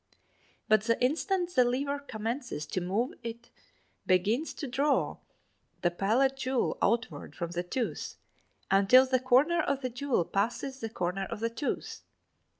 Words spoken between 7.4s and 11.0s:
the tooth until the corner of the jewel passes the